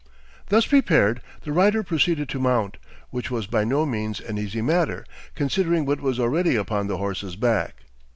[0.49, 2.77] Thus prepared, the rider proceeded to mount,
[3.11, 7.35] which was by no means an easy matter, considering what was already upon the horse's
[7.35, 7.83] back.